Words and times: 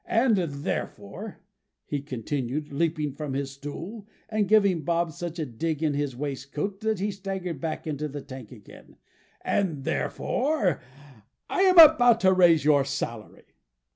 And 0.09 0.35
therefore," 0.35 1.41
he 1.85 2.01
continued, 2.01 2.71
leaping 2.73 3.13
from 3.13 3.33
his 3.33 3.51
stool, 3.51 4.07
and 4.29 4.47
giving 4.47 4.81
Bob 4.83 5.11
such 5.11 5.37
a 5.37 5.45
dig 5.45 5.83
in 5.83 5.93
his 5.93 6.15
waistcoat 6.15 6.79
that 6.79 6.99
he 6.99 7.11
staggered 7.11 7.61
back 7.61 7.85
into 7.85 8.07
the 8.07 8.23
Tank 8.23 8.51
again, 8.51 8.95
"and, 9.45 9.83
therefore, 9.83 10.81
I 11.47 11.61
am 11.61 11.77
about 11.77 12.19
to 12.21 12.33
raise 12.33 12.65
your 12.65 12.83
salary!" 12.83 13.53